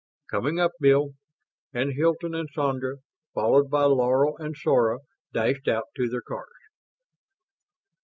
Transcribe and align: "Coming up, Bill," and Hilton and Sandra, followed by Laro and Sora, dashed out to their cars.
"Coming 0.31 0.59
up, 0.59 0.71
Bill," 0.79 1.11
and 1.75 1.93
Hilton 1.93 2.33
and 2.33 2.49
Sandra, 2.55 2.95
followed 3.35 3.69
by 3.69 3.83
Laro 3.83 4.35
and 4.37 4.57
Sora, 4.57 4.97
dashed 5.31 5.67
out 5.67 5.89
to 5.95 6.09
their 6.09 6.23
cars. 6.23 6.49